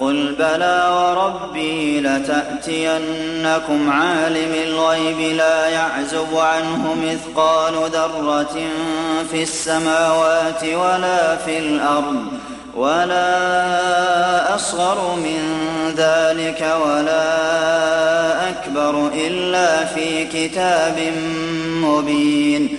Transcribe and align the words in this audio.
قل 0.00 0.34
بلى 0.38 0.88
وربي 0.90 2.00
لتأتينكم 2.00 3.90
عالم 3.90 4.54
الغيب 4.66 5.36
لا 5.36 5.66
يعزب 5.68 6.36
عنه 6.36 6.94
مثقال 6.94 7.74
ذرة 7.74 8.56
في 9.30 9.42
السماوات 9.42 10.64
ولا 10.64 11.36
في 11.36 11.58
الأرض 11.58 12.24
ولا 12.76 14.54
أصغر 14.54 15.16
من 15.16 15.40
ذلك 15.96 16.76
ولا 16.84 17.48
أكبر 18.50 19.10
إلا 19.14 19.84
في 19.84 20.24
كتاب 20.24 21.12
مبين 21.82 22.78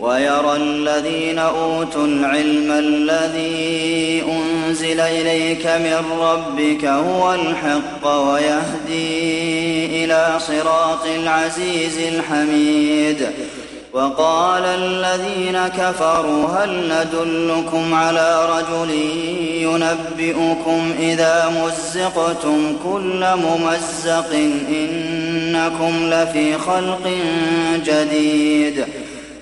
ويرى 0.00 0.56
الذين 0.56 1.38
أوتوا 1.38 2.06
العلم 2.06 2.72
الذي 2.72 4.22
أنزل 4.28 5.00
إليك 5.00 5.66
من 5.66 6.04
ربك 6.20 6.84
هو 6.84 7.34
الحق 7.34 8.06
ويهدي 8.06 10.04
إلى 10.04 10.36
صراط 10.38 11.06
العزيز 11.06 11.98
الحميد. 11.98 13.26
وقال 13.92 14.62
الذين 14.64 15.58
كفروا 15.68 16.46
هل 16.46 16.92
ندلكم 16.92 17.94
على 17.94 18.48
رجل 18.50 18.90
ينبئكم 19.62 20.94
إذا 21.00 21.52
مزقتم 21.62 22.76
كل 22.84 23.26
ممزق 23.36 24.32
إنكم 24.70 26.10
لفي 26.10 26.58
خلق 26.58 27.10
جديد. 27.84 28.84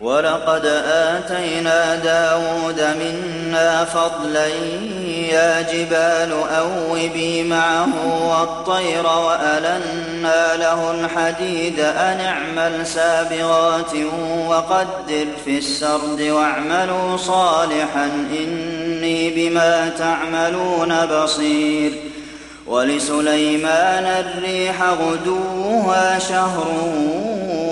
ولقد 0.00 0.66
آتينا 0.86 1.96
داود 1.96 2.80
منا 3.00 3.84
فضلا 3.84 4.46
يا 5.32 5.62
جبال 5.62 6.32
أوبي 6.58 7.42
معه 7.42 7.88
والطير 8.28 9.06
وألنا 9.06 10.56
له 10.56 10.90
الحديد 10.90 11.80
أن 11.80 12.20
اعمل 12.20 12.86
سابغات 12.86 13.92
وقدر 14.48 15.26
في 15.44 15.58
السرد 15.58 16.20
واعملوا 16.20 17.16
صالحا 17.16 18.04
إني 18.38 19.30
بما 19.30 19.88
تعملون 19.98 21.06
بصير 21.06 21.92
ولسليمان 22.66 24.04
الريح 24.04 24.82
غدوها 24.82 26.18
شهر 26.18 26.66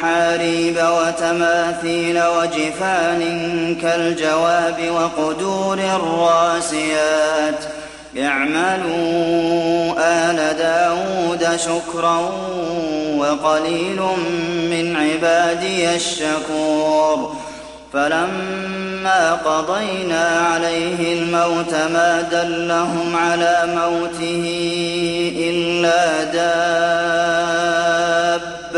محاريب 0.00 0.76
وتماثيل 0.76 2.22
وجفان 2.22 3.22
كالجواب 3.82 4.76
وقدور 4.90 5.78
الراسيات. 5.78 7.64
اعملوا 8.18 9.94
آل 9.98 10.56
داود 10.58 11.56
شكرا 11.56 12.32
وقليل 13.16 14.00
من 14.70 14.96
عبادي 14.96 15.94
الشكور. 15.94 17.36
فلما 17.92 19.32
قضينا 19.32 20.28
عليه 20.52 21.12
الموت 21.12 21.74
ما 21.74 22.28
دلهم 22.32 23.16
على 23.16 23.62
موته 23.66 24.44
إلا 25.38 26.24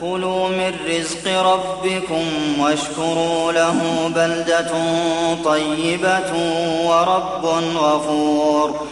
كلوا 0.00 0.48
من 0.48 0.76
رزق 0.88 1.42
ربكم 1.42 2.24
واشكروا 2.60 3.52
له 3.52 4.10
بلدة 4.14 4.72
طيبة 5.44 6.32
ورب 6.84 7.44
غفور 7.76 8.86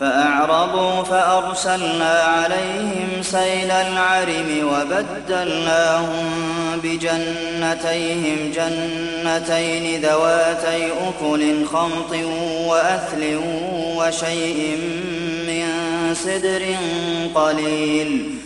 فأعرضوا 0.00 1.02
فأرسلنا 1.02 2.22
عليهم 2.22 3.22
سيل 3.22 3.70
العرم 3.70 4.72
وبدلناهم 4.72 6.26
بجنتيهم 6.82 8.52
جنتين 8.54 10.02
ذواتي 10.02 10.86
أكل 10.86 11.66
خمط 11.66 12.12
وأثل 12.66 13.40
وشيء 13.96 14.78
من 15.46 15.66
سدر 16.14 16.62
قليل 17.34 18.45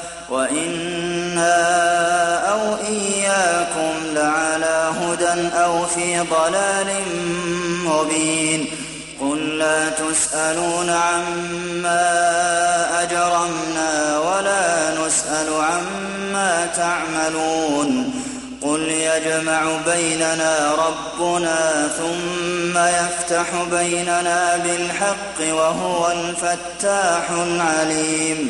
وإنا 0.31 1.57
أو 2.51 2.75
إياكم 2.87 3.93
لعلى 4.15 4.91
هدى 5.01 5.57
أو 5.57 5.85
في 5.85 6.19
ضلال 6.19 6.87
مبين 7.85 8.67
قل 9.21 9.57
لا 9.57 9.89
تسألون 9.89 10.89
عما 10.89 12.07
أجرمنا 13.03 14.19
ولا 14.19 14.91
نسأل 15.05 15.47
عما 15.53 16.67
تعملون 16.75 18.13
قل 18.61 18.81
يجمع 18.81 19.61
بيننا 19.85 20.71
ربنا 20.73 21.87
ثم 21.97 22.77
يفتح 22.77 23.47
بيننا 23.71 24.57
بالحق 24.57 25.55
وهو 25.55 26.11
الفتاح 26.11 27.31
العليم 27.31 28.49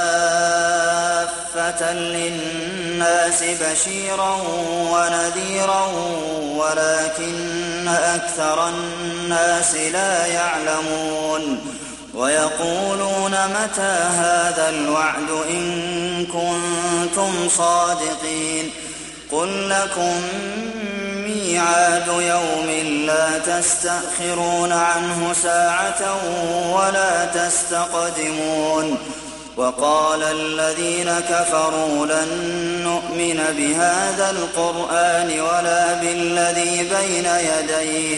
كافة 1.71 1.93
للناس 1.93 3.43
بشيرا 3.43 4.37
ونذيرا 4.91 5.85
ولكن 6.55 7.87
أكثر 7.87 8.69
الناس 8.69 9.75
لا 9.75 10.25
يعلمون 10.25 11.59
ويقولون 12.13 13.31
متى 13.31 13.97
هذا 14.17 14.69
الوعد 14.69 15.29
إن 15.49 16.25
كنتم 16.25 17.49
صادقين 17.57 18.71
قل 19.31 19.69
لكم 19.69 20.21
ميعاد 21.13 22.07
يوم 22.07 22.69
لا 23.05 23.39
تستأخرون 23.39 24.71
عنه 24.71 25.33
ساعة 25.43 26.17
ولا 26.73 27.25
تستقدمون 27.25 28.97
وقال 29.57 30.23
الذين 30.23 31.19
كفروا 31.29 32.05
لن 32.05 32.29
نؤمن 32.83 33.43
بهذا 33.57 34.31
القرآن 34.31 35.39
ولا 35.39 35.93
بالذي 35.93 36.89
بين 36.89 37.25
يديه. 37.25 38.17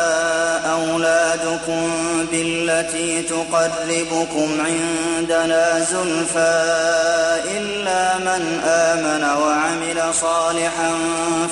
أولادكم 1.01 1.91
بالتي 2.31 3.21
تقربكم 3.21 4.49
عندنا 4.65 5.79
زلفى 5.79 6.63
إلا 7.57 8.17
من 8.17 8.61
آمن 8.65 9.23
وعمل 9.23 10.13
صالحا 10.13 10.91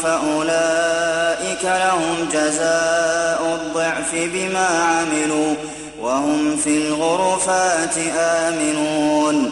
فأولئك 0.04 1.64
لهم 1.64 2.30
جزاء 2.34 3.60
الضعف 3.62 4.12
بما 4.14 4.68
عملوا 4.68 5.56
وهم 6.02 6.58
في 6.58 6.78
الغرفات 6.78 7.98
آمنون 8.20 9.52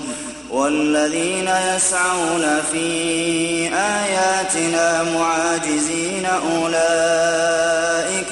والذين 0.51 1.49
يسعون 1.75 2.61
في 2.71 3.69
آياتنا 3.73 5.03
معاجزين 5.03 6.25
أولئك 6.25 7.76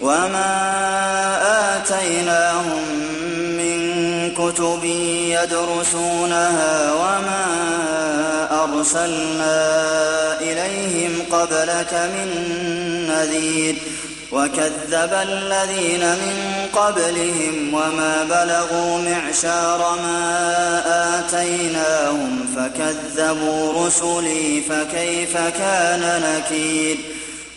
وما 0.00 1.76
آتيناهم 1.76 2.82
من 3.58 3.80
كتب 4.34 4.84
يدرسونها 4.84 6.92
وما 6.92 7.46
أرسلنا 8.64 9.60
إليهم 10.40 11.12
قبلك 11.32 11.94
من 11.94 12.28
نذير 13.08 13.76
وكذب 14.32 15.12
الذين 15.12 16.00
من 16.00 16.66
قبلهم 16.72 17.74
وما 17.74 18.24
بلغوا 18.24 18.98
معشار 18.98 19.98
ما 20.02 20.82
آتيناهم 21.18 22.46
فكذبوا 22.56 23.86
رسلي 23.86 24.62
فكيف 24.68 25.36
كان 25.36 26.22
نكير 26.22 26.96